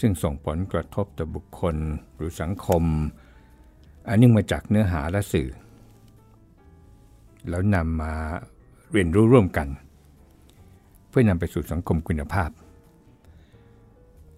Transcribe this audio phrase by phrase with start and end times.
[0.00, 1.76] ซึ่งส่งผลกระทบต่อบุคคล
[2.16, 2.82] หรือสังคม
[4.08, 5.48] อันเนื่องมาจากเนื้อหาและสื่อ
[7.48, 8.14] แล้วนำมา
[8.92, 9.68] เรียนรู้ร่วมกัน
[11.08, 12.50] เพื่อนำไปสู่สังคมคุณภาพ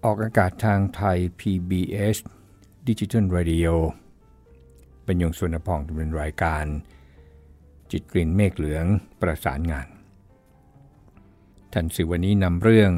[0.03, 2.17] ออกอากาศทางไทย PBS
[2.87, 3.73] Digital Radio
[5.05, 6.65] เป็นยงสุนพองดำเนินรายการ
[7.91, 8.85] จิตกลิ่นเมฆเหลือง
[9.21, 9.87] ประสานงาน
[11.73, 12.91] ท่านสื่อวันนี้นำเรื่อง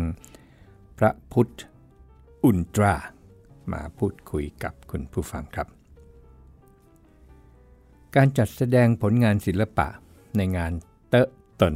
[0.97, 1.49] พระพุทธ
[2.45, 2.95] อุลตรา
[3.73, 5.67] มาพูดคุยกับคุณผู้ฟังครับ
[8.15, 9.87] การจัดแสดงผลงานศิลปะ
[10.37, 10.71] ในงาน
[11.09, 11.29] เตอะ
[11.61, 11.75] ตน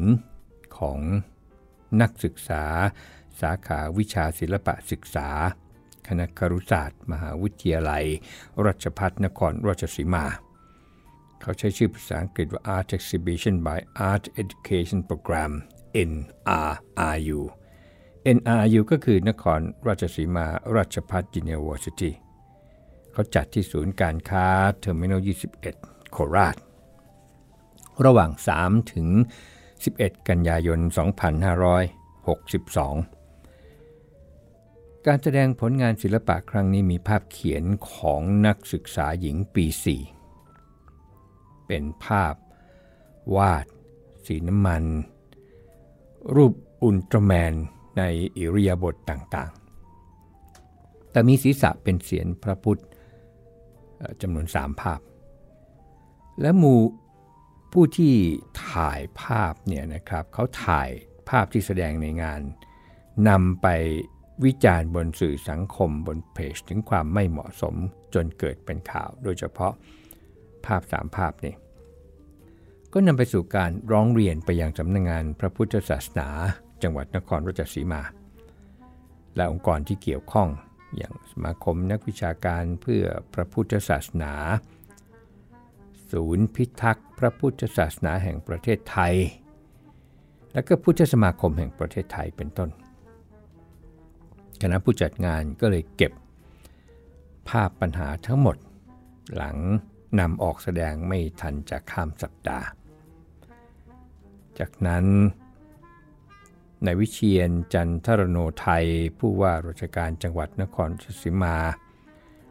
[0.78, 1.00] ของ
[2.02, 2.64] นักศึกษา
[3.42, 5.30] สาขาวิชาศิลปะศึกษา
[6.08, 8.06] คณะครุศาสตร์ มหาวิทยาลัย
[8.66, 10.26] ราชภัฏนครราชสีมา
[11.42, 15.52] เขาใช้ชื่อภาษาอังกฤษว่า Art Exhibition by Art Education Program
[16.12, 17.40] NRRU
[18.38, 22.12] NRU ก็คือนครราชสีมาราชภัฏ University
[23.12, 24.46] เขาจัดที่ศูนย์การค้า
[24.80, 25.22] เทอร์มินอล
[25.66, 26.56] 21 โคราช
[28.06, 29.08] ระหว่าง 3 ถึง
[29.68, 30.86] 11 กันยายน 2562
[35.06, 39.66] การแสดงผลงานศิลปะครั้งนี้มีภาพเขียนของนักศึกษาหญิงปี
[40.86, 42.36] 4 เป็นภาพ
[43.36, 43.66] วาด
[44.26, 44.84] สีน้ำมัน
[46.36, 47.54] รูปอุลตร้าแมน
[47.98, 48.04] ใน
[48.38, 52.82] อิริยาบถต่างๆ แต่มีศีรษะเป็นเสียนพระพุทธ
[54.22, 55.00] จำนวนสามภาพ
[56.42, 56.80] และหมู่
[57.74, 58.14] ผู้ที่
[58.68, 60.90] ถ่ายภาพเนี่ยนะครับเขาถ่าย
[61.30, 62.42] ภาพที่แสดงในงาน
[63.30, 63.68] นำไป
[64.46, 67.76] วิจารณ์บนสื่อสังคมบนเพจถึงความไม่เหมาะสม
[68.14, 69.74] จนเกิดเป็นข่าว โดยเฉพาะ
[70.66, 71.54] ภาพสามภาพนี้
[72.94, 76.30] ก็นำไปสู่การร้องเรียนไปยังสำนักงงานพระพุทธศาสนา
[76.84, 78.02] จังหวัดนครราชสีมา
[79.36, 80.50] และองค์กรที่เกี่ยวข้อง
[80.98, 83.04] อย่างสมาคมนักวิชาการเพื่อ
[83.34, 84.34] พระพุทธศาสนา
[86.12, 89.16] ศูนย์พิทักษ์พระพุทธศาสนาแห่งประเทศไทย
[90.54, 92.70] และก็พุทธสมาคมแห่งประเทศไทยเป็นต้น
[94.62, 96.14] คณะผู้จัดงานก็เลยเก็บ
[97.50, 98.58] ภาพปัญหาทั้งหมด
[99.36, 99.58] หลัง
[100.20, 102.68] นำออกแสดงไม่ทันจะข้ามสัปดาห์
[104.60, 105.06] จากนั้น
[106.84, 108.86] ในวิเชียนจันทรโนไทย
[109.20, 111.58] ผู้ว่าราชการจังหวัดนครราชสีมา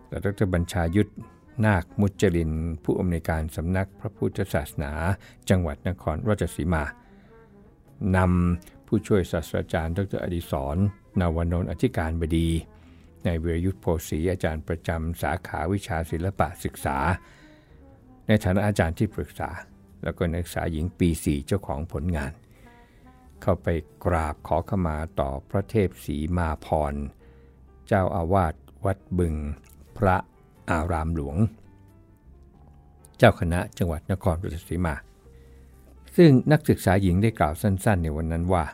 [0.09, 1.11] และดรบัญชายุทธ
[1.67, 2.53] นาคมุจลิน
[2.85, 4.93] ผู้อำนวยการสำนักพระพุทธศาสนา
[5.51, 6.85] จังหวัดนครราชสีมา
[8.17, 10.77] นำผู้ช่วยศาสตราจารย์ ดรอดิศร
[11.21, 12.49] นาวานนท์อธิการบดี
[13.25, 16.97] ในเวรยุทธโพสีอาจารย์ประจำสาขาวิชาศิลปะศึกษา
[18.27, 19.51] ในฐานะอาจารย์ที่ปรึกษา
[20.03, 22.33] แล้วก็นักศึกษาหญิงปี 4 เจ้าของผลงาน
[23.43, 23.69] เข้าไป
[24.05, 26.95] กราบขอขมาต่อพระเทพศรีมาพร
[27.87, 28.55] เจ้าอาวาส
[28.85, 29.35] วัดบึง
[29.99, 30.17] พระ
[30.71, 31.37] อารามหลวง
[33.19, 34.95] เจ้าคณะจังหวัดนครราชสีมา
[36.17, 38.65] ซึ่งนักศึกษาหญิงได้กล่าวสั้นๆ ในวันนั้นว่า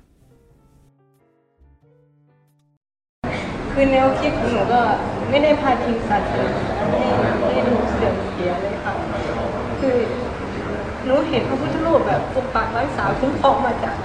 [3.72, 4.82] คือแนวคิดของหนูก็
[5.30, 6.48] ไม่ได้พาทีมศาสนา
[6.88, 7.00] ให้
[7.52, 8.92] ให้ดูเสื่อมเสียเลยค่ะ
[9.80, 9.96] คือ
[11.04, 13.96] หนูเห็นพระพุทธรูปแบบปกปักรักษาคุ้มครองมาจาก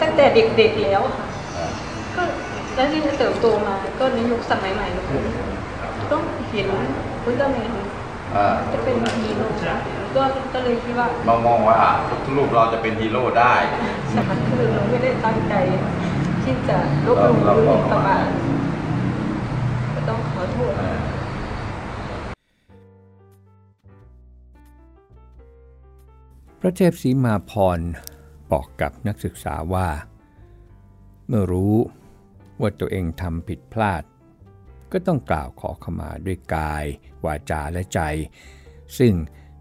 [0.00, 1.26] ตั้งแต่เด็กๆแล้วค่ะ
[2.16, 2.22] ก็
[2.74, 6.66] แล้วที่เติบโตมาก็ในยุคสมัยใหม่ก็ต้องเห็น
[7.22, 7.70] พุทธแมน
[8.36, 9.48] อ่าจะเป็นฮีโร่
[10.16, 10.22] ก็
[10.54, 11.78] ก็เลยคิดว่ามองมองว่า
[12.08, 13.54] ทุกรูปเราจะเป็นฮีโร่ได้
[14.14, 15.54] สมัครคือเราไม่ได้ตั้งใจ
[16.42, 18.26] ที่จะลบหลู่หรือหมิ่นประมาท
[19.94, 20.72] ก็ต้องขอโทษ
[26.60, 27.80] พระเทพศรีมาพร
[28.52, 29.88] บอกกับนักศึกษาว่า
[31.26, 31.76] เมื่อรู้
[32.60, 34.02] ว่าตัวเองทำผิดพลาด
[34.92, 36.84] ก็ต้องกล่าวขอขมาด้วยกาย
[37.24, 38.00] วาจาและใจ
[38.98, 39.12] ซึ่ง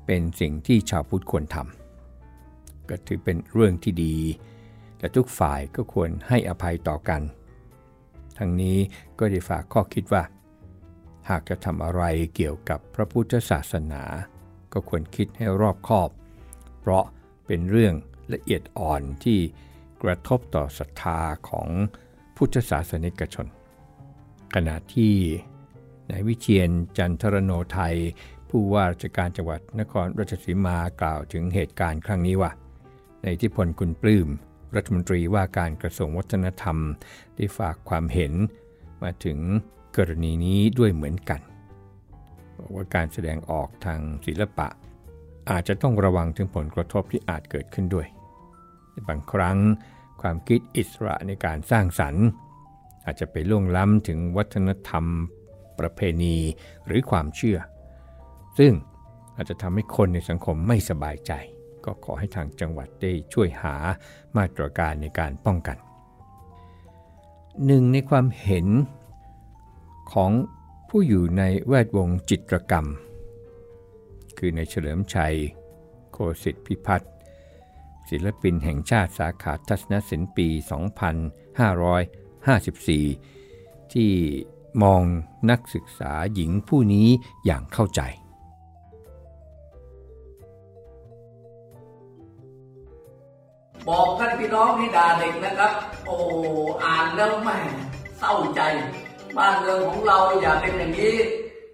[0.06, 4.16] เป็นสิ่งที่ชาวพุทธควรทำก็ถือเป็นเรื่องที่ดี
[4.98, 7.22] แต่ทุกฝ่ายก็ควรให้อภัยต่อกัน
[8.38, 8.78] ทั้งนี้
[9.20, 10.24] ก็ได้ฝากข้อคิดว่า
[11.30, 12.04] หากจะทำอะไร
[12.36, 14.04] เกี่ยวกับพระพุทธศาสนา
[14.74, 16.10] ก็ควรคิดให้รอบคอบ
[16.80, 17.06] เพราะ
[17.46, 17.94] เป็นเรื่อง
[18.34, 19.40] ละเอียดอ่อนที่
[20.04, 21.68] กระทบต่อศรัทธาของ
[22.36, 23.48] พุทธศาสนิกชน
[24.56, 25.14] ขณะที่
[26.10, 27.96] นายวิเชียนจันทรโนไทย
[28.50, 32.52] ผู้ว่าราชการจังหวัดนครราชสีมากล่าวถึงเหตุการณ์ครั้งนี้ว่า
[33.24, 34.28] ในที่พลคุณปลื้ม
[34.76, 36.78] รัฐมนตรีว่าการกระทรวงวัฒนธรรม
[37.36, 38.34] ได้ฝากความเห็น
[39.04, 39.38] มาถึง
[39.98, 41.42] กรณีนี้ด้วยเหมือนกัน
[42.58, 44.68] บอกว่าการแสดงออกทางศิลปะ
[45.50, 48.08] อาจจะต้องระวังถึงผลกระทบที่อาจเกิดขึ้นด้วย
[49.08, 49.58] บางครั้ง
[50.22, 52.26] ความคิดอิสระในการสร้างสรรค์
[53.06, 55.06] อาจจะไปล่วงล้ำถึงวัฒนธรรม
[55.80, 56.38] ประเพณี
[56.86, 57.58] หรือความเชื่อ
[58.60, 58.74] ซึ่ง
[59.36, 61.32] อาจจะทำให้คนในสังคมไม่สบายใจ
[61.86, 63.76] ก็ขอให้ทางจังหวัดได้ช่วยหา
[64.38, 65.78] มาตรการในการป้องกัน
[67.66, 68.68] หนึ่งในความเห็น
[70.14, 70.32] ของ
[70.90, 72.86] ผู้อยู่ในแวดวงจิตรกรรม
[74.38, 75.36] คือในเฉลิมชัย
[76.12, 77.12] โคสิทธิพิพัฒน์
[78.10, 80.48] ศิลปินแห่งชาติสาขาทัศนศิลป์ปี
[83.00, 84.12] 2554 ที่
[84.84, 85.04] มอง
[85.50, 87.08] นักศึกษาหญิงผู้นี้
[87.46, 88.02] อย่างเข้าใจ
[93.88, 95.74] บอกท่านพี่น้องที่ด่าเด็กนะครับ
[96.06, 96.18] โอ้
[96.84, 97.58] อ่านแล้วแม่
[98.18, 98.62] เศร้าใจ
[99.38, 101.16] บ้านเมืองของเราอย่าเป็นอย่างนี้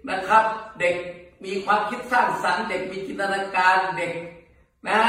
[0.08, 0.44] นะครับ
[0.80, 0.96] เด็ก
[1.44, 4.12] มีความคิดสร้างสรรค์เด็กมีจินตนาการเด็ก
[4.88, 5.00] นะ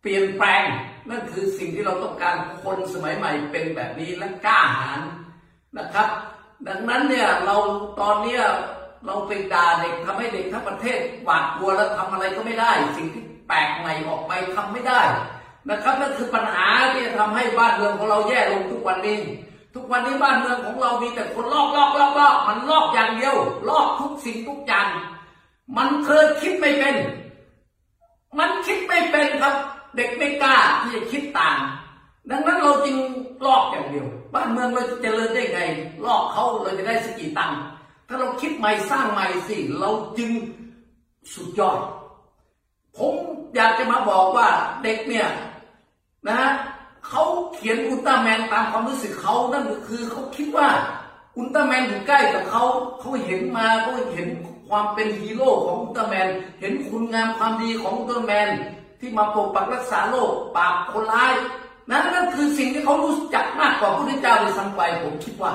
[0.00, 0.62] เปลี่ยนแปลง
[1.08, 5.00] นั่นคือสิ่งที่เราต้องการคนสมัยใหม่เป็นแบบนี้และกล้าหาญ
[5.78, 6.08] นะครับ
[6.68, 7.56] ดังนั้นเนี่ยเรา
[8.00, 8.42] ตอนเนี้ย
[9.06, 15.00] เราไปด่าเด็กทำให้เด็กทั้งประเทศหวาดกลัวแล้วทำอะไรก็ไม่ได้ สิ่งที่แปลกใหม่ออกไปทำไม่ได้
[15.70, 19.18] นะครับนั่นคือปัญหาที่จะทำให้บ้านเมืองของเราแย่ลงทุกวันนี้
[19.74, 23.36] ทุกวันนี้บ้านเมืองของเรามีแต่คนลอกลอกลอกลอกมันลอกอย่างเดียว
[23.68, 24.86] ลอกทุกสิ่งทุกอย่าง
[25.76, 26.96] มันเคยคิดไม่เป็น
[28.38, 29.54] มันคิดไม่เป็นครับ
[29.98, 31.58] เด็กไม่กล้าที่จะคิดต่าง
[32.30, 32.96] ดังนั้นเราจึง
[33.46, 35.60] ลอกอย่างเดียว บ้านเมืองเราจะเจริญได้ไง
[36.04, 37.60] ลอกเขาเราจะได้สกี่ตังค์
[38.08, 40.30] ถ้าเราคิดใหม่สร้างใหม่สิเราจึง
[41.34, 41.78] สุดยอด
[42.96, 43.14] ผม
[43.54, 44.48] อยากจะมาบอกว่า
[44.82, 45.28] เด็กเนี่ย
[46.26, 46.50] นะฮะ
[47.08, 47.24] เขา
[47.54, 50.68] เขียนอุลตร้าแมนตามความรู้สึกเขานั่นก็คือเขาคิดว่า
[51.36, 52.64] อุลตร้าแมนอยู่ใกล้กับเขา
[53.00, 54.28] เขาเห็นมาเขาเห็น
[54.68, 56.28] ความเป็นฮีโร่ของอุลตร้าแมน
[56.60, 58.50] เห็นคุณงามความดีของอุลตร้าแมน
[59.00, 61.32] ที่มาปกปักรักษาโลกปราบคนร้าย
[61.90, 65.52] นั่นนั่นคือสิ่งที่เขารู้จักมากกว่าพระพุทธเจ้าเลยซ้ำไปผมคิดว่า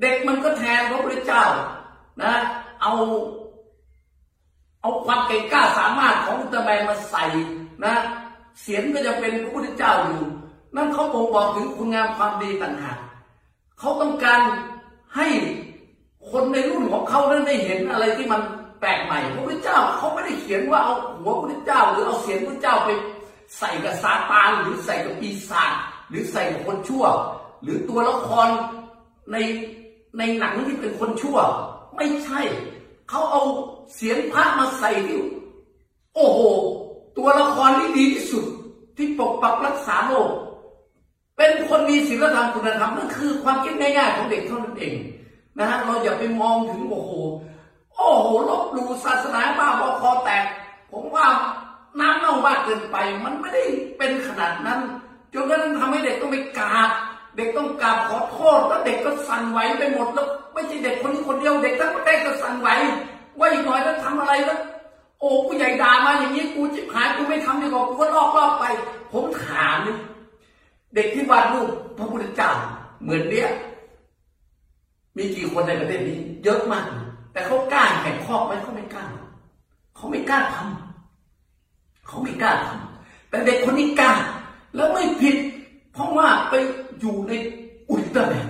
[0.00, 1.44] เด็กมันก็แทนพระพุทธเจ้า
[2.22, 2.32] นะ
[2.82, 2.92] เอา
[4.80, 7.24] เอาความเก่งกล้าสามารถของอุลตร้าแมนมาใส่
[7.84, 7.94] นะ
[8.60, 10.24] เสียงก็จะเป็นพระพุทธเจ้าอยู่
[10.76, 12.98] นั่นเขาบ่งบอกถึงคุณงามความดีต่างหาก
[13.78, 14.40] เขาต้องการ
[15.16, 15.26] ให้
[16.30, 18.40] คนในรุ่นของเขานั้นได้เห็นอะไรที่มัน
[18.80, 22.90] แปลกใหม่พระพุทธเจ้าเขาไม่ได้เขียนว่าเอาหัวพระพุทธเจ้า หรือเอาเสียงพระพุทธเจ้าไป
[23.58, 25.72] ใส่กับซาตานหรือใส่กับปีศาจ
[26.08, 27.04] หรือใส่กับคนชั่ว
[27.62, 28.48] หรือตัวละคร
[29.32, 29.36] ใน
[30.18, 31.38] ในหนังที่เป็นคนชั่ว
[31.96, 32.40] ไม่ใช่
[33.08, 33.42] เขาเอา
[33.94, 35.18] เสียงพระมาใส่ที่
[36.14, 36.40] โอ้โห
[37.16, 38.44] ตัวละครที่ดีที่สุด
[38.96, 40.30] ที่ปกปักรักษาโลก
[41.36, 44.94] เป็นคนมีศีลธรรมคุณธรรมนั่นคือความคิดง่ายๆของเด็กเท่านั้นเอง
[45.58, 47.12] นะฮะเราอย่าไปมองถึงโอ้โห
[48.00, 50.44] โอ้โหลบหลู่ศาสนาบ้าบอคอแตก
[50.92, 51.26] ผมว่า
[52.00, 53.64] น้ำเน่ามากเกินไป มันไม่ได้
[53.98, 54.80] เป็นขนาดนั้น
[55.32, 56.90] จนกระทั่งทำให้เด็กต้องไปกราบ
[57.36, 62.68] เด็กต้องกราบขอโทษแล้วเด็กก็สั่นไหวไปหมดแล้วไม่ใช่เด็กคนนี้คนเดียวเด็กทั้งประเทศก็สั่นไหว
[63.38, 64.60] ว่าอีกหน่อยแล้วทำอะไรแล้ว
[65.20, 68.64] โอ้ผู้ใหญ่ด่ามาอย่างนี้กูจิบหายกูไม่ทำดีกว่ากูก็ลอกลอกไป
[69.12, 69.96] ผมถามนี่
[70.94, 72.50] เด็กที่วาดรูปพระพุทธเจ้า
[73.02, 73.48] เหมือนเนี้ย
[75.16, 76.84] มีกี่คนในประเทศนี้ เยอะมาก
[77.32, 79.04] แต่เขากล้าแข่งข้อไหมเขาไม่กล้า
[79.96, 84.12] เขาไม่กล้าทำเขาไม่กล้าทำแต่เด็กคนนี้กล้า
[84.74, 85.36] แล้วไม่ผิด
[85.92, 86.54] เพราะว่าไป
[87.00, 87.32] อยู่ใน
[87.90, 88.48] อุลตร้าแมน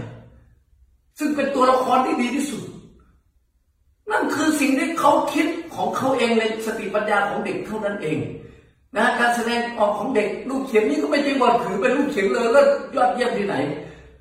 [1.18, 2.62] ซึ่งเป็นตัวละครที่ดีที่สุด
[4.10, 8.18] นั่นคือสิ่งที่เขาคิดของเขาเองในสติปัญญาของเด็กเท่านั้นเอง
[8.96, 13.54] นะการแสดงออกของเด็กลูกเขียนนี่ก็ไม่ใช่ว่าถือเป็นลูกเขียนเลยแล้วยอดเยี่ยมที่ไหน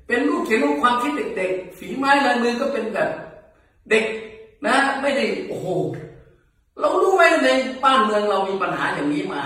[0.06, 3.10] เป็นลูกเขียนของความคิดเด็กๆฝีไม้ลายมือก็เป็นแบบ
[3.90, 4.04] เด็ก
[4.66, 5.66] นะ ไม่ได้โอ้โห
[6.80, 7.48] เรารู้ไหมใน
[7.84, 9.42] บ้านเมืองเรามีปัญหาอย่างนี้มา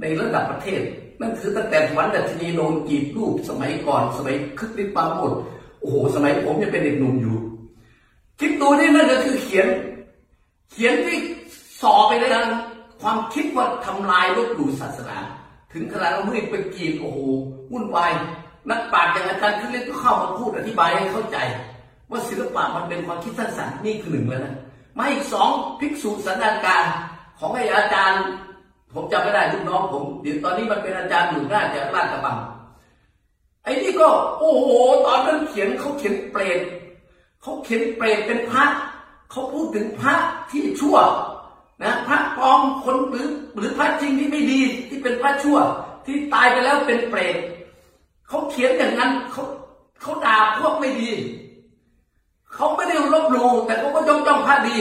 [0.00, 0.82] ในระดับประเทศ
[1.20, 5.32] นั่นคือตั้งแต่วันดัชนีโดนกีบรูปสมัยก่อน สมัยคึกฤทธิ์ปาโมด
[5.80, 7.36] โอ้โห สมัยผมยังเป็นเด็กหนุ่มอยู่
[8.40, 9.66] คิดดูนี่นั่นก็คือเขียน
[10.70, 11.18] เขียนที่
[11.82, 12.44] สอไปเลยนะ
[13.02, 15.16] ความคิดว่าทำลายลบหลู่ศาสนา
[15.72, 17.18] ถึงขนาดเราไม่ไปกีดโอ้โห
[17.72, 18.12] วุ่นวาย
[18.70, 21.36] นักปราชญ์อย่างอาจารย์ขึ้นเล่นก็เข้ามาพูดอธิบายให้เข้าใจ
[22.12, 24.54] ว่าศิลปะมันเป็นความคิดสร้างสรรค์นี่คือหนึ่งแล้วนะ
[24.98, 25.48] มาอีกสอง
[25.80, 26.84] ภิกษุสันดานการ
[27.38, 28.22] ของไอ้อาจารย์
[28.94, 32.36] ผมจำไม่ได้ลูกน้องผมเดี๋ยวตอนนี้มันเป็นอาจารย์อยู่หน่าจะลาดกระบัง
[33.64, 34.68] ไอ้นี่ก็ โอ้โห
[35.06, 36.60] ตอนนั้นเขียนเขาเขียนเปรต
[37.42, 38.64] เขาเขียนเปรตเป็นพระ
[39.30, 40.14] เขาพูดถึงพระ
[40.50, 40.96] ที่ชั่ว
[41.82, 45.58] นะพระปลอมคนหรือหรือพระจริงที่ไม่ดีที่เป็นพระชั่ว
[46.06, 47.36] ที่ตายไปแล้วเป็นเปรต
[48.28, 49.44] เขาเขียนอย่างนั้นเขา
[50.00, 51.10] เขาด่าพวกไม่ดี
[52.54, 54.78] เขาไม่ได้ลบหลู่แต่เขาก็ยกย่องพระดี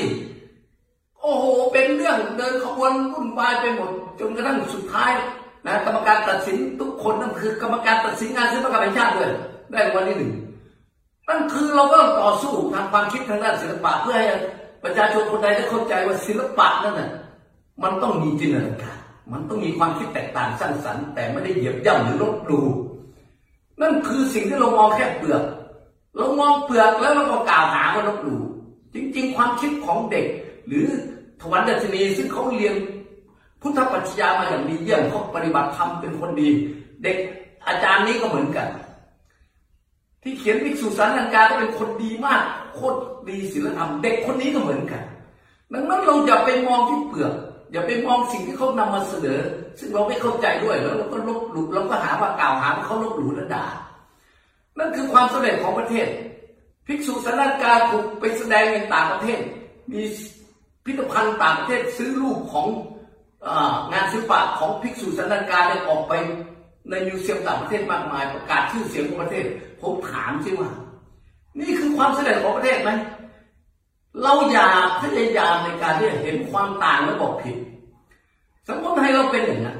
[1.21, 5.11] โอ้โห เป็นเรื่องเดินขบวนวุ่นวายไปหมด จนกระทั่งสุดท้าย
[5.65, 9.31] นะกรรมการตัดสินทุกคนนั่นคือกรรมการตัดสินงานศิลปกรรมแห่งชาติด้วย
[9.71, 10.33] ได้รางวัลที่หนึ่ง
[11.27, 14.27] นั่นคือเราก็ต่อสู้ทางความคิดทางด้านศิลปะเพื่อให้
[14.83, 17.09] ประชาชนคนใดได้เข้าใจว่าศิลปะนั่นน่ะ
[17.83, 18.97] มันต้องมีจินตนาการ
[19.31, 22.65] มันต้องมีความคิดแตกต่างสร้างสรรค์แต่ไม่ได้เหยียบย่ำหรือลบหลู่
[23.81, 25.43] นั่นคือสิ่งที่เรามองแค่เปลือก
[26.17, 28.41] เรามองเปลือกแล้วเราก็กล่าวหาว่าลบหลู่
[28.93, 30.25] จริงๆ ความคิดของเด็ก
[30.67, 30.85] หรือ
[31.41, 32.75] ถวันดัชนีซึ่งเขาเรียน
[33.61, 36.49] พุทธปัญญามาอย่างดีเยี่ยมเขาปฏิบัติธรรมเป็นคนดี
[37.03, 37.17] เด็ก
[37.67, 38.67] อาจารย์นี้ก็เหมือนกัน
[40.23, 42.41] ที่เขียนภิกษุสารนังกาก็เป็นคนดีมาก
[42.75, 42.97] โคตร
[43.29, 45.03] ดีศีลธรรม เด็กคนนี้ก็เหมือนกัน
[45.73, 47.33] ดังนั้นเราอย่าไปมองที่เปลือก
[47.71, 49.39] อย่าไปมองสิ่งที่เขานำมาเสนอ
[49.79, 53.65] ซึ่งเราไม่เข้าใจด้วยแล้วเราก็ลบหลุดเราก็หาว่ากล่าวหาว่าเขาลบหลู่และด่า
[54.77, 56.07] นั่นคือความสำเร็จของประเทศ
[56.87, 59.39] ภิกษุสนังกาถูกไปแสดงในต่างประเทศ
[59.91, 60.01] มี
[60.85, 62.67] พิพิธภัณฑ์ต่างประเทศซื้อรูปของ
[63.91, 66.13] งานศิลปะของภิกษุสันนการเนี่ยออกไป
[66.89, 69.45] ในมิวเซียมต่างประเทศมากมายประกาศชื่อเสียงของประเทศ
[69.81, 70.69] ผมถามสิว่า
[71.59, 72.91] นี่คือความสำเร็จของประเทศไหม
[74.23, 74.67] เราอย่า
[75.01, 77.57] พยายามในการที่จะเห็นความต่างแล้วบอกผิด
[78.67, 79.77] สังคมไทยเราเป็นอย่างนั้น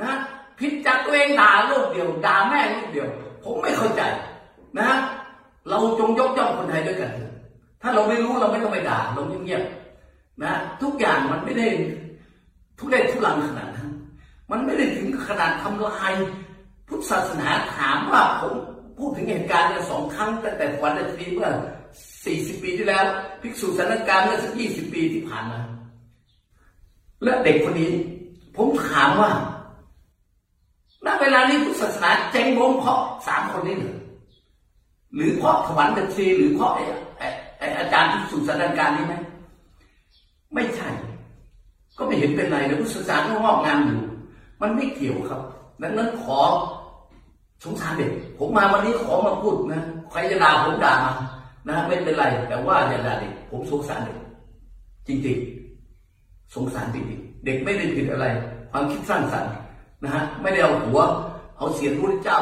[0.00, 0.12] นะ
[0.58, 3.08] ผิดจากตัวเองด่าโลกเดียวด่าแม่ลูกเดียว
[3.44, 4.02] ผมไม่เข้าใจ
[4.78, 4.90] นะ
[5.68, 7.12] เราจงยกย่องคนไทยด้วยกัน
[7.82, 10.52] ถ้าเราไม่รู้เราไม่ต้องไปด่าเราเงียบๆนะ
[10.82, 11.68] ทุกอย่างมันไม่ได้
[12.78, 13.90] ทุเรศทุลังขนาดนั้น
[14.50, 16.12] มันไม่ได้ถึงขนาดทำลาย
[16.88, 18.52] พุทธศาสนาถามว่าผม
[18.98, 21.50] พูดถึงเหตุการณ์สองครั้งตั้งแต่วันอาทิตย์เมื่อ
[22.24, 23.04] สี่สิบปีที่แล้ว
[23.40, 25.60] ภิกษุสถานการณ์เมื่อสักยี่สิบปีที่ผ่านมา
[27.24, 27.92] และเด็กคนนี้
[28.56, 29.30] ผมถามว่า
[31.08, 33.96] ณเวลานี้พุทธศาสนาเจ๊งบงเพราะสามคนนี้หรือ
[35.14, 39.14] หรือเพราะถวันดัชนีหรือเพราะไอ้อาจารย์ภิกษุสถานการณ์นี้ไหม
[40.54, 40.88] ไม่ใช่
[41.98, 44.00] ก็ไม่เห็นเป็นไรนะพุทธศาสนาก็งอกงามอยู่
[44.60, 45.40] มันไม่เกี่ยวครับ
[45.82, 46.38] ดังนั้นขอ
[47.64, 51.12] สงสารเด็กผมมาวันนี้ขอมาพูดนะใครจะด่าผมด่ามา
[51.68, 54.18] นะไม่เป็นไร แต่ว่าอย่าด่าเด็กผมสงสารเด็ก
[55.06, 58.26] จริงๆสงสารจริงๆเด็กไม่ได้ผิดอะไร
[58.70, 59.52] ความคิดสร้างสรรค์
[60.02, 61.00] นะฮะไม่ได้เอาหัว
[61.56, 62.40] เอาเสียงพรุ่นเจ้า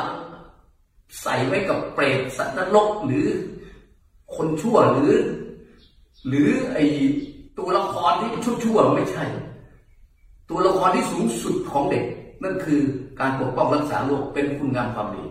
[1.23, 3.27] ใส่ไว้กับเปรตสัตว์นรกหรือ
[4.35, 5.13] คนชั่วหรือ
[6.29, 6.79] หรือไอ
[7.59, 9.25] ตัวละครที่ชั่วๆไม่ใช่
[10.51, 12.05] ตัวละครที่สูงสุดของเด็ก
[12.43, 12.81] นั่นคือ
[13.21, 15.25] การปกป้องรักษาโลกเป็นคุณงามความดี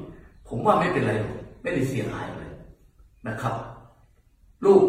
[0.47, 1.13] ผมว่าไม่เป็นไร
[1.61, 2.51] ไม่ได้เสียหายเลย
[3.27, 3.55] นะครับ
[4.65, 4.83] ลูก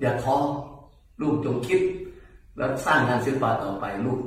[0.00, 0.36] อย่าท้อ
[1.20, 1.80] ลูกจงคิด
[2.56, 4.18] แล้วสร้างงานศิลปะต่อไปลูก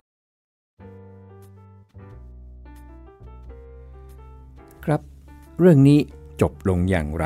[5.60, 6.00] เรื่องนี้
[6.42, 7.26] จบลงอย่างไร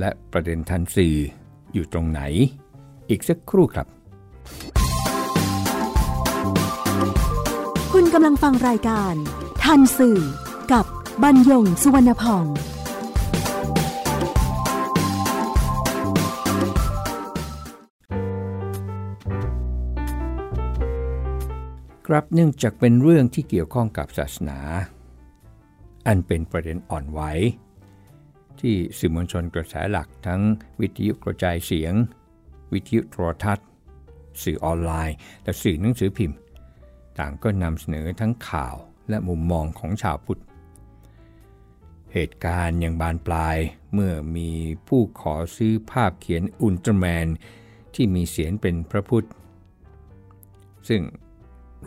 [0.00, 1.16] และประเด็นทันสื่อ
[1.72, 2.20] อยู่ตรงไหน
[3.10, 3.86] อีกสักครู่ครับ
[7.92, 9.14] คุณกำลังฟังรายการ
[9.64, 10.18] ทันสื่อ
[10.72, 10.84] กับ
[11.22, 12.46] บรรยงสุวรรณพอง
[22.06, 24.58] ครับเนื่องจากเป็นเรื่องที่เกี่ยวข้องกับศาสนา
[26.10, 27.20] อันเป็นประเด็นอ่อนไหว
[28.60, 30.40] ที่สื่อมวลชนกระแสหลักทั้ง
[30.80, 31.94] วิทยุกระจายเสียง
[32.72, 33.66] วิทยุโทรทัศน์
[34.42, 36.36] สื่อออนไลน์ และสื่อหนังสือพิมพ์
[37.18, 38.76] ต่างก็นำเสนอทั้งข่าว
[39.08, 40.40] และมุมมองของชาวพุทธ
[42.12, 43.56] เหตุการณ์ยังบานปลาย
[43.94, 44.50] เมื่อมี
[44.88, 47.26] ผู้ขอซื้อภาพเขียนอุลตร้าแมน
[47.94, 49.26] ที่มีเสียงเป็นพระพุทธ
[50.88, 51.02] ซึ่ง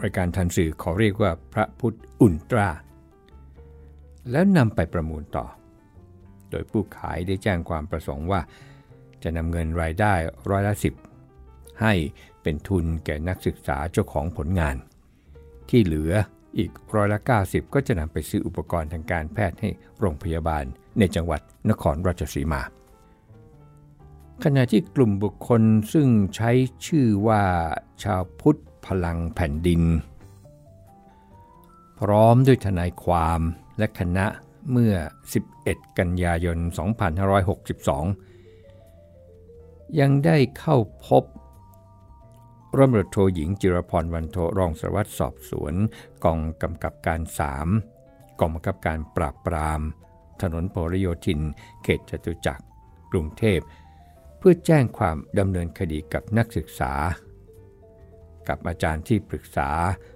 [0.02, 2.70] รายการทันสื่อขอเรียกว่าพระพุทธอุลตร้า
[4.32, 5.46] แล้วนำไปประมูลต่อ
[6.50, 8.42] โดยผู้ขายได้แจ้งความประสงค์ว่า
[9.24, 10.14] จะนำเงินรายได้
[10.50, 10.94] ร้อยละสิบ
[11.82, 11.94] ให้
[12.42, 14.76] เป็นทุนแก่นักศึกษาเจ้าของผลงาน
[15.70, 16.14] ที่เหลือ
[16.58, 20.64] อีกร้อยละ 90 ก็จะนำไปซื้ออุปกรณ์ทางการแพทย์ให้โรงพยาบาล
[21.00, 22.62] ในจังหวัดนครราชสีมา
[24.44, 25.62] ขณะที่กลุ่มบุคคล
[25.94, 26.52] ซึ่งใช้
[26.88, 27.44] ชื่อว่า
[28.04, 29.82] ชาวพุทธพลังแผ่นดิน
[32.00, 33.42] พร้อมด้วยทนายความ
[33.78, 34.26] และคณะ
[34.72, 34.96] เมื่อ
[35.46, 36.58] 11 กันยายน
[39.04, 40.78] 2562 ยังได้เข้า
[41.08, 41.24] พบ
[42.78, 45.74] ร่ำรวจโทหญิงจิรพรวันโทรองสารวัตรสอบสวน
[46.24, 47.22] กองกำกับการ
[47.80, 49.82] 3กองบังคับการปราบปราม
[50.42, 51.40] ถนนโพหลโยธิน
[51.84, 52.64] เขตจตุจักร
[53.12, 53.60] กรุงเทพ
[54.38, 56.94] เพื่อแจ้งความดำเนินคดีกับนักศึกษา
[58.48, 59.70] กับอาจารย์ที่ปรึกษา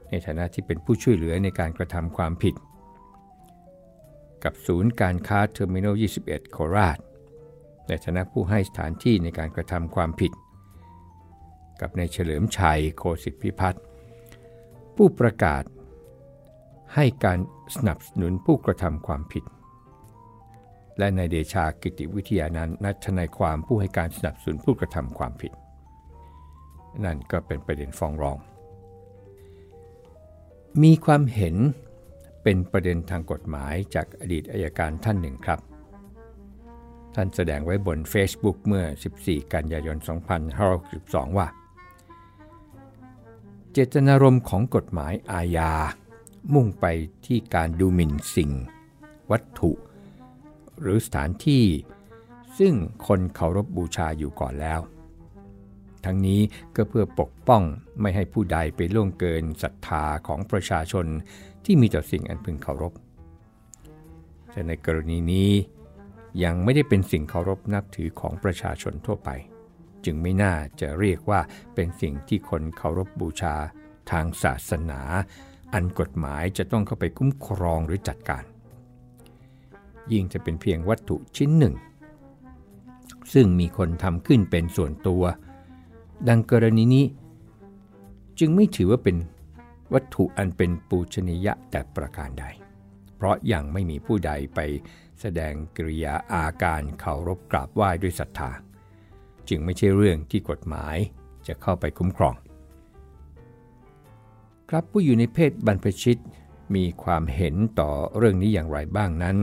[0.10, 2.56] ในฐานะที่เป็นผู้ช่วยเหลือในการกระทำความผิด
[4.50, 6.98] กับศูนย์การค้า Terminal 21 โคราช
[7.88, 10.32] ในฐานะผู้ให้สถานที่ในการกระทำความผิด
[11.82, 13.84] กับนายเฉลิมชัยโฆษิตพิพัฒน์
[14.96, 15.64] ผู้ประกาศ
[16.96, 17.40] ให้การ
[17.76, 19.44] สนับสนุนผู้กระทำความผิด
[20.98, 25.52] และในเดชากิติวิทยานั้นนัทนายความผู้ให้การสนับสนุนผู้กระทำความผิด
[27.06, 28.38] นั่นก็เป็นประเด็นฟ้องร้อง
[30.84, 31.56] มีความเห็น
[32.50, 35.60] เป็นประเด็นทางกฎหมายจากอดีตอายการท่านหนึ่งครับ
[37.16, 38.86] ท่านแสดงไว้บน Facebook เมื่อ
[39.18, 39.98] 14 กันยายน
[40.68, 41.48] 2562 ว่า
[43.72, 45.72] เจตนารมณ์ของกฎหมายอาญา
[46.54, 46.86] มุ่งไป
[47.26, 48.52] ที่การดูหมิ่นสิ่ง
[49.32, 49.72] วัตถุ
[50.82, 51.66] หรือสถานที่
[52.60, 52.74] ซึ่ง
[53.08, 54.80] คนเคารพบบูชาอยู่ก่อนแล้ว
[56.06, 56.42] ทั้งนี้
[56.76, 57.64] ก็เพื่อปกป้อง
[58.02, 61.08] ไม่ให้ผู้ใดไปล่วงเกินศรัทธาของประชาชน
[61.70, 62.94] ที่มีต่อสิ่งอันพึงเคารพ
[64.52, 65.52] แต่ในกรณีนี้
[66.44, 69.30] ยังไม่ได้เป็นสิ่งเคารพนับถือของประชาชนทั่วไป
[70.06, 71.40] จึงไม่น่าจะเรียกว่า
[71.76, 73.56] เป็นสิ่งที่คนเคารพบบูชา
[74.12, 75.02] ทางศาสนา
[75.74, 78.44] อันกฎหมายจะต้องเข้าไปคุ้มครองหรือจัดการ
[80.12, 81.76] ยิ่งจะเป็นเพียงวัตถุชิ้นหนึ่ง
[83.34, 85.24] ซึ่งมีคนทำขึ้นเป็นส่วนตัว
[86.28, 87.06] ดังกรณีนี้
[88.40, 89.18] จึงไม่ถือว่าเป็น
[89.94, 92.46] วัตถุอันเป็นปูชนียะแต่ประการใด
[93.16, 94.60] เพราะยังไม่มีผู้ใดไป
[95.20, 98.52] แสดงกริยาอาการเคารพกราบไหว้ด้วยศรัทธา
[99.50, 100.98] จึงไม่ใช่เรื่องที่กฎหมาย
[101.48, 102.36] จะเข้าไปคุ้มครอง
[104.70, 106.22] ครับผู้อยู่ในเพศบรรพชิต
[106.76, 109.38] มีความเห็นต่อเรื่องนี้อย่างไรบ้างนั้น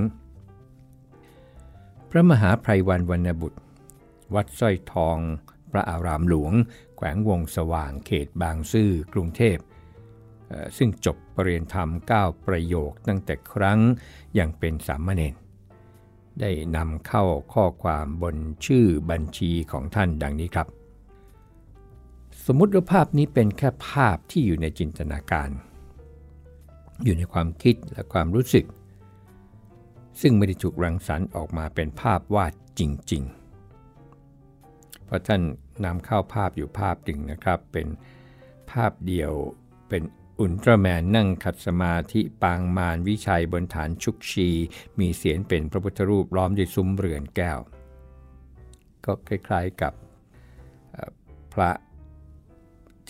[2.11, 3.61] พระมหาไพรวันวรรณบุตร
[4.35, 5.19] วัดสร้อยทอง
[5.71, 6.53] พระอารามหลวง
[6.97, 9.57] แขวงวงสว่างเขตบางซื่อกรุงเทพ
[10.77, 13.81] ซึ่งจบปรริญญาธรรม 9 ประโยคตั้งแต่ครั้ง
[14.39, 15.35] ยังเป็นสามเณร
[16.41, 20.67] ได้นำเข้าข้อความบนชื่อบัญชีของท่านดังนี้ครับ
[22.47, 25.51] สมมติว่าภาพนี้เป็นแค่ภาพที่อยู่ในจินตนาการ
[27.05, 28.67] อยู่ในความคิดและความรู้สึก
[30.21, 32.81] ซึ่งไม่ได้ถูกรังสรรค์ออกมาเป็นภาพวาดจ
[33.13, 33.23] ริง
[34.11, 35.43] ๆ เพราะท่าน
[35.85, 37.87] นำเข้าภาพอยู่ภาพหนึ่งนะครับ เป็น
[38.71, 39.33] ภาพเดียว
[39.89, 40.03] เป็น
[40.41, 44.49] อุลตร้าแมนนั่งขัดสมาธิปางมารวิชัยบนฐานชุกชี
[44.99, 47.59] มีเสียงเป็นพระพุทธรูปล้อมด้วยซุ้มเรือนแก้ว
[49.05, 49.93] ก็คล้ายๆกับ
[51.53, 51.71] พระ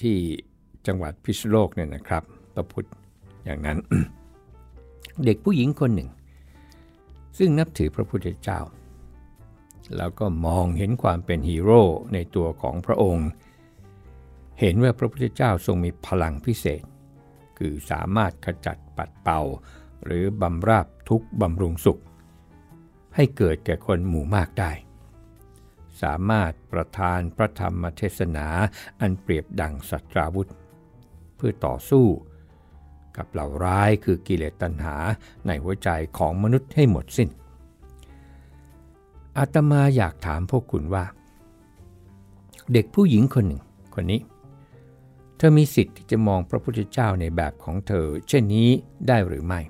[0.00, 0.18] ที่
[0.86, 2.22] จังหวัดพิษณุโลกเนี่ยนะครับ
[2.54, 2.86] ประพุทธ
[3.44, 3.78] อย่างนั้น
[5.24, 6.10] เด็กผู้หญิงคนหนึ่ง
[7.38, 8.60] ซึ่งนับถือพระพุทธเจ้า
[9.96, 11.82] แล้วก็มองเห็นความเป็นฮีโร่
[12.12, 13.28] ในตัวของพระองค์
[14.60, 16.82] เห็นว่าพระพุทธเจ้าทรงมีพลังพิเศษ
[17.58, 19.40] คือสามารถขจัดปัดเป่า
[20.04, 22.00] หรือบำราบทุกบำรุงสุข
[23.14, 24.72] ให้เกิดแก่คนหมู่มากได้
[26.02, 28.46] สามารถประทานพระธรรมเทศนา
[29.00, 30.50] อันเปรียบดังสัตราวุธ
[31.36, 32.06] เพื่อต่อสู้
[33.16, 34.96] กับเหล่าร้ายคือกิเลสตัณหา
[35.46, 35.88] ในหัวใจ
[36.18, 37.28] ของมนุษย์ให้หมดสิน้น
[39.38, 41.04] อาตมาอยากถามพวกคุณว่า
[42.72, 43.62] เด็กผู้หญิงคนหนึ่ง
[43.94, 44.20] คนนี้
[45.36, 48.68] เธอมีสิทธิ์ที่จะมองพระพุทธเจ้าในแบบของเธอ เช่นนี้
[49.08, 49.60] ได้หรือไม่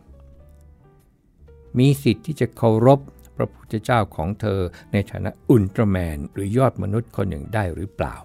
[1.78, 3.00] มีสิทธิ์ที่จะเคารพ
[3.36, 4.60] พระพุทธเจ้าของเธอ
[4.92, 8.16] ในฐานะอุลตร้าแมน หรือยอดมนุษย์คนหนึ่งได้หรือเปล่า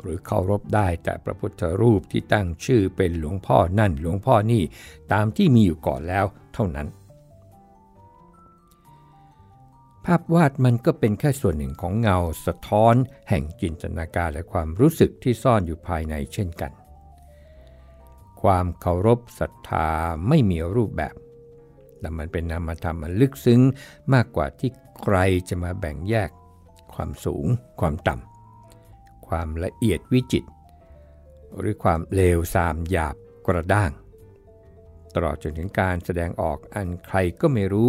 [0.00, 4.62] หรือเคารพได้แต่พระพุทธรูปที่ตั้งชื่อเป็นหลวงพ่อนั่นหลวงพ่อนี่
[5.12, 6.24] ตามที่มีอยู่ก่อนแล้ว
[6.54, 6.86] เท่านั้น
[10.06, 12.94] ภาพวาดมันก็เป็นแค่ส่วนหนึ่งของเงาสะท้อน
[13.28, 16.72] แห่งจินตนาการและความรู้สึกที่ซ่อนอยู่ภายในเช่นกัน
[18.42, 19.88] ความเคารพศรัทธา
[20.28, 21.14] ไม่มีรูปแบบ
[22.00, 23.60] แต่มันเป็นนามธรรมมันลึกซึ้ง
[24.14, 24.70] มากกว่าที่
[25.02, 25.16] ใคร
[25.48, 26.30] จะมาแบ่งแยก
[26.94, 27.46] ความสูง
[27.80, 30.44] ความต่ำ ความละเอียดวิจิต
[31.58, 33.16] หรือความเลวทรามหยาบ
[33.46, 33.90] กระด้าง
[35.14, 37.88] ตลอดจนถึงการแสดงออกอันใครก็ไม่รู้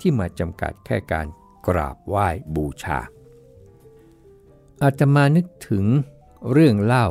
[0.00, 1.26] ที่มาจำกัดแค่การ
[1.68, 2.98] กราบไหว้บูชา
[4.82, 5.84] อาตมานึกถึง
[6.52, 7.06] เรื่องเล่า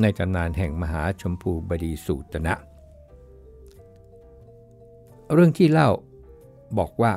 [0.00, 2.54] ในตำนานแห่งมหาชมพูบดีสูตนะ
[5.32, 5.90] เรื่องที่เล่า
[6.78, 7.12] บอกว่า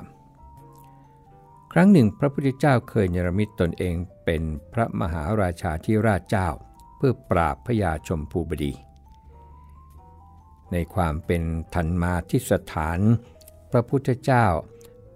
[1.74, 6.48] ครั้งหนึ่งพระพุทธเจ้าเคยเนรมิตตนเองเป็นพระมหาราชาธิราชเจ้า
[6.98, 8.74] เพื่อปราบพญาชมพูบดี
[10.72, 13.00] ในความเป็นทันมาทิสถาน
[13.72, 14.46] พระพุทธเจ้า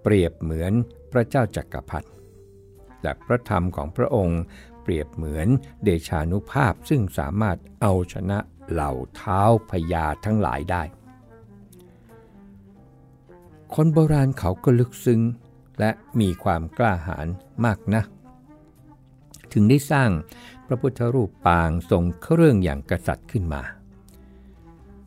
[0.02, 0.72] เปรียบเหมือน
[1.12, 2.08] พระเจ้าจักรพรรดิ
[3.02, 4.40] และพระธรรมของพระองค์
[4.82, 5.48] เปรียบเหมือน
[5.84, 8.38] เดชานุภาพซึ่งสามารถเอาชนะ
[8.70, 10.82] เหล่าเท้าพญาทั้งหลายได้
[13.74, 15.20] คนโบราณเขาก็ลึกซึ้ง
[15.80, 17.26] และมีความกล้าหาญ
[17.64, 18.02] มากนะ
[19.52, 20.10] ถึงได้สร้าง
[20.66, 23.62] พระพุทธรูปปางทรงเครื่องอย่างกษัตริย์ขึ้นมา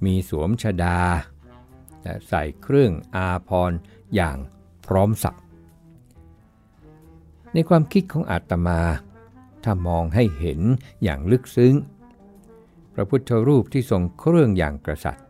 [0.06, 1.00] มีสวมชดา
[2.04, 3.72] และใส่เครื่องอาพร
[4.16, 4.38] อย่าง
[4.86, 5.36] พร้อมสับ
[7.54, 8.82] ในความคิดของอาตมา
[9.64, 10.60] ถ้ามองให้เห็น
[11.04, 11.74] อย่างลึกซึ้ง
[12.94, 15.28] พระพุทธรูปที่ทรงเครื่องอย่างกษัตริย์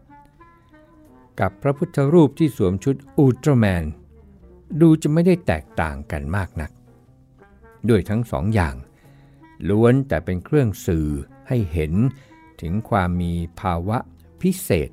[1.39, 3.83] กับพระพุทธรูปที่สวมชุดอุลตร้าแมน
[4.81, 6.71] ดูจะไม่ได้แตกต่างกันมากนัก
[7.89, 8.75] ด้วยทั้งสองอย่าง
[9.69, 11.09] ล้วนแต่เป็นเครื่องสื่อ
[11.47, 11.93] ให้เห็น
[12.62, 13.97] ถึงความมีภาวะ
[14.41, 14.89] พิเศษ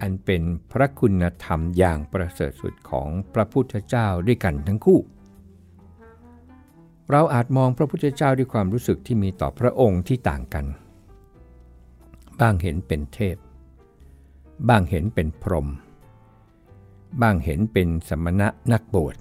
[0.00, 5.00] อันเป็นพระคุณธรรมอย่างประเสริฐสุดของพระพุทธเจ้าด้วยกันทั้งคู่
[7.10, 10.66] เราอาจมองพระพุทธเจ้าด้วยความรู้สึกที่มีต่อพระองค์ที่ต่างกัน
[12.40, 13.36] บ้างเห็นเป็นเทพ
[14.68, 15.68] บ้างเห็นเป็นพรหม
[17.22, 19.16] บ้างเห็นเป็นสมณะนักบวช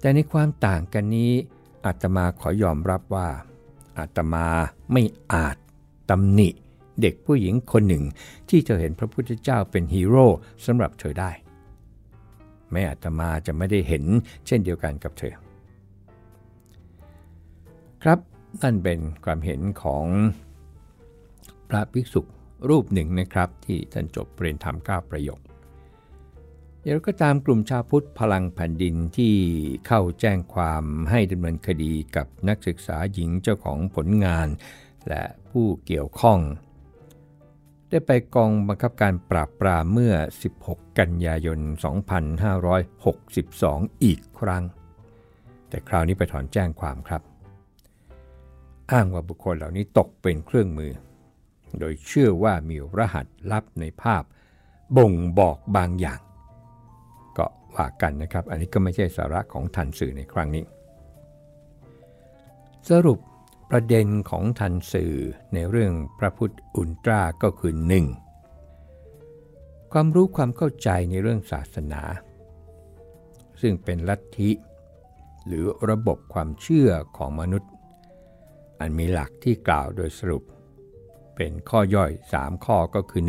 [0.00, 1.32] แต่ในความต่างกันนี้
[1.86, 3.28] อาตมาขอยอมรับว่า
[3.98, 4.46] อาตมา
[4.92, 5.56] ไม่อาจ
[6.10, 6.48] ตำหนิ
[7.00, 8.04] เด็กผู้หญิงคนหนึ่ง
[8.48, 10.26] ที่เธอเห็นพระพุทธเจ้าเป็นฮีโร่
[10.66, 11.30] สำหรับเธอได้
[12.70, 14.04] แม้อาตมาจะไม่ได้เห็น
[14.46, 15.34] เช่นเดียวกันกับเธอ
[18.02, 18.18] ครับ
[18.62, 20.06] นั่นเป็นความเห็นของ
[21.68, 22.20] พระภิกษุ
[22.68, 25.40] รูปหนึ่งนะครับ ที่ท่านจบเรียนธรรมก้าประโยค
[26.82, 29.34] อย่างไรก็ตามกลุ่มชาวพุทธพลังแผ่นดินที่
[29.86, 34.48] เข้าแจ้งความให้ดำเนินคดีกับนักศึกษาหญิงเจ้าของผลงาน
[35.08, 36.38] และผู้เกี่ยวข้อง
[37.88, 40.14] ได้ไปกองบังคับการปราบปรามเมื่อ
[40.56, 41.58] 16 กันยายน
[43.20, 44.64] 2562 อีกครั้ง
[45.68, 47.22] แต่คราวนี้ไปถอนแจ้งความครับ
[48.92, 50.92] อ้างว่าบุคคลเหล่านี้ตกเป็นเครื่องมือ
[51.78, 54.22] โดยเชื่อว่ามีรหัสลับในภาพ
[54.96, 56.20] บ่งบอกบางอย่าง
[57.38, 60.64] ก็ว่ากันนะครับ อันนี้ก็ไม่ใช่สาระของทันสื่อในครั้งนี้
[62.90, 63.18] สรุป
[63.70, 65.14] ประเด็นของทันสื่อ
[65.54, 67.74] ในเรื่องพระพุทธอุลตราก็คือ
[68.62, 69.92] 1.
[69.92, 72.02] ความรู้ความเข้าใจในเรื่องศาสนา
[73.60, 74.50] ซึ่งเป็นลัทธิ
[75.46, 77.69] หรือระบบความเชื่อของมนุษย์
[78.80, 80.42] อันมีหลักที่กล่าวโดยสรุป
[81.36, 83.22] เป็นข้อย่อย 3 ข้อก็คือ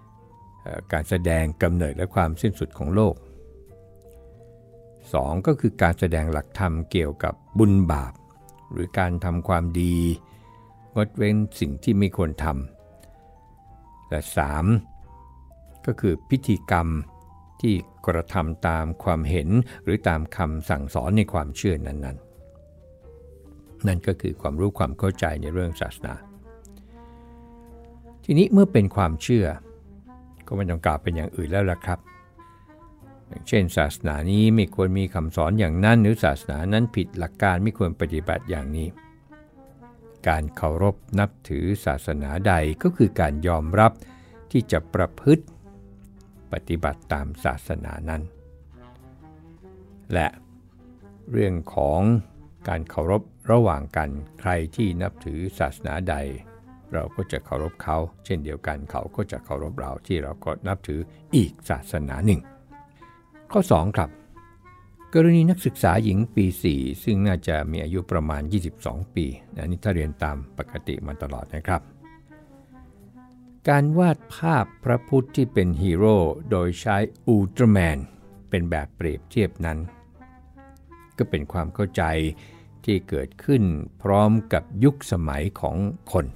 [0.00, 0.92] 1.
[0.92, 3.14] การแสดงกำเนิดและความสิ้นสุดของโลก
[4.70, 5.46] 2.
[5.46, 8.12] ก็คือการแสดงหลักธรรมเกี่ยวกับบุญบาป
[8.72, 9.96] หรือการทำความดี
[10.94, 14.20] งดเว้นสิ่งที่ไม่ควรทำและ
[15.02, 15.86] 3.
[15.86, 16.88] ก็คือพิธีกรรม
[17.60, 17.74] ที่
[18.06, 19.48] กระทำตามความเห็น
[19.82, 22.25] หรือตามคำสั่งสอนในความเชื่อนั้นๆ
[23.88, 26.14] นั่นก็คือความรู้ความเข้าใจในเรื่องศาสนา
[28.24, 29.46] ทีนี้เมื่อเป็นความเชื่อ
[30.46, 31.98] ก็ไม่ต้องกล่าวเป็นอย่างอื่นแล้วล่ะครับ
[33.28, 38.88] อย่างเช่น ศาสนานี้ไม่ควรมีคำสอนอย่างนั้นหรือศาสนานั้นผิดหลักการไม่ควรปฏิบัติอย่างนี้
[40.28, 43.92] การเคารพนับถือศาสนาใดก็คือการยอมรับ
[44.50, 45.44] ที่จะประพฤติ
[46.52, 48.22] ปฏิบัติตามศาสนานั้น
[50.14, 50.28] และ
[51.32, 52.00] เรื่องของ
[52.68, 56.14] การเคารพ ระหว่างกันใครที่นับถือศาสนาใด
[56.92, 61.00] เราก็จะเคารพเขา เช่นเดียวกันเขาก็จะเคารพเราที่เราก็นับถือ
[61.36, 62.40] อีกศาสนาหนึ่ง
[63.52, 64.10] ข้อ 2 ครับ
[65.14, 68.42] กรณีนักศึกษาหญิงปี 4 ซึ่งน่าจะมีอายุประมาณ
[68.78, 69.26] 22 ปี
[69.58, 71.82] อันนี้ถ้าเรียนตามปกติมาตลอดนะครับ
[73.68, 76.16] การวาดภาพพระพุทธที่เป็นฮีโร่
[76.50, 76.96] โดยใช้
[77.28, 77.98] อุลตรแมน
[78.50, 79.78] เป็นแบบเปรียบเทียบนั้น
[81.18, 82.02] ก็เป็นความเข้าใจ
[82.86, 83.62] ที่เกิดขึ้น
[84.02, 85.76] พร้อมกับยุคสมัยของ
[86.12, 86.26] คน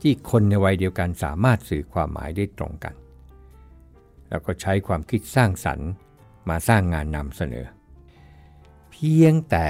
[0.00, 2.94] ที่คนในวัยเดียวกันสามารถสื่อความหมายได้ตรงกัน
[4.28, 5.88] แล้วก็ใช้ความคิดสร้างสรรค์
[6.48, 7.66] มาสร้างงานนำเสนอ
[8.90, 9.66] เพียงแต่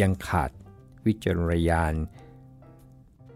[0.00, 0.50] ยังขาด
[1.06, 1.94] วิจารณญาณ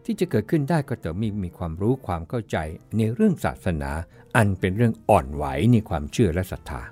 [0.04, 2.56] ที่จะเกิดขึ้นได้ก็ต่อมีมีความรู้ความเข้าใจ
[2.96, 3.90] ในเรื่องศาสนา
[4.36, 6.82] อันเป็นเรื่องอ่อนไหวในความเชื่อและศรัทธา